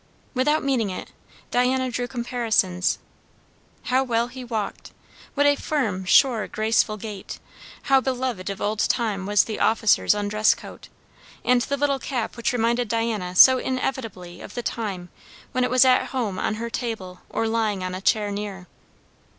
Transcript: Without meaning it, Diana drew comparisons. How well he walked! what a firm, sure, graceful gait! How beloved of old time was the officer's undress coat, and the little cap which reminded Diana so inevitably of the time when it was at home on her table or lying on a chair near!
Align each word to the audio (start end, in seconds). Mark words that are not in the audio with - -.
Without 0.33 0.63
meaning 0.63 0.89
it, 0.89 1.11
Diana 1.51 1.91
drew 1.91 2.07
comparisons. 2.07 2.97
How 3.83 4.03
well 4.03 4.29
he 4.29 4.43
walked! 4.43 4.93
what 5.35 5.45
a 5.45 5.55
firm, 5.55 6.05
sure, 6.05 6.47
graceful 6.47 6.97
gait! 6.97 7.37
How 7.83 8.01
beloved 8.01 8.49
of 8.49 8.59
old 8.59 8.79
time 8.79 9.27
was 9.27 9.43
the 9.43 9.59
officer's 9.59 10.15
undress 10.15 10.55
coat, 10.55 10.87
and 11.45 11.61
the 11.61 11.77
little 11.77 11.99
cap 11.99 12.35
which 12.35 12.51
reminded 12.51 12.87
Diana 12.87 13.35
so 13.35 13.59
inevitably 13.59 14.41
of 14.41 14.55
the 14.55 14.63
time 14.63 15.09
when 15.51 15.63
it 15.63 15.69
was 15.69 15.85
at 15.85 16.07
home 16.07 16.39
on 16.39 16.55
her 16.55 16.71
table 16.71 17.19
or 17.29 17.47
lying 17.47 17.83
on 17.83 17.93
a 17.93 18.01
chair 18.01 18.31
near! 18.31 18.65